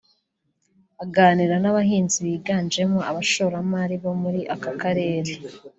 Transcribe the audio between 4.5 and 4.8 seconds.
aka